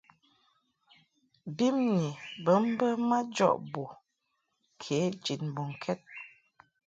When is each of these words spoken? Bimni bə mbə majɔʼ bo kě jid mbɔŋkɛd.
Bimni 1.55 2.07
bə 2.43 2.51
mbə 2.69 2.87
majɔʼ 3.09 3.55
bo 3.71 3.83
kě 4.81 4.97
jid 5.23 5.41
mbɔŋkɛd. 5.49 5.99